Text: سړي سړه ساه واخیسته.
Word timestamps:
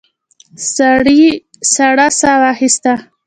سړي 0.73 1.23
سړه 1.73 2.07
ساه 2.19 2.37
واخیسته. 2.43 2.93